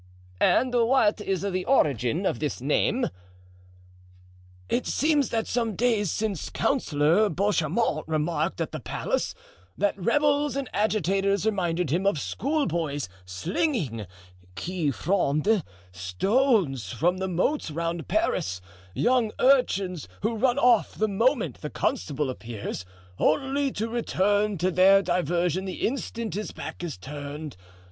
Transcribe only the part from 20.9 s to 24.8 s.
the moment the constable appears, only to return to